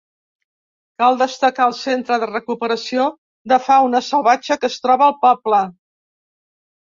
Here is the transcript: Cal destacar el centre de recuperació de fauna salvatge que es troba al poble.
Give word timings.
Cal 1.01 1.17
destacar 1.17 1.67
el 1.71 1.73
centre 1.79 2.17
de 2.23 2.29
recuperació 2.31 3.05
de 3.53 3.61
fauna 3.67 4.01
salvatge 4.07 4.57
que 4.63 4.69
es 4.73 4.79
troba 4.87 5.07
al 5.11 5.15
poble. 5.27 5.61